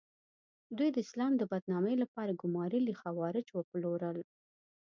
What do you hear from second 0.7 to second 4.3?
دوی د اسلام د بدنامۍ لپاره ګومارلي خوارج وپلورل.